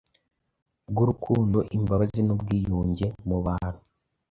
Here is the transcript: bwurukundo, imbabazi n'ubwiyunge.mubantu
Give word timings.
bwurukundo, 0.91 1.59
imbabazi 1.77 2.21
n'ubwiyunge.mubantu 2.23 3.81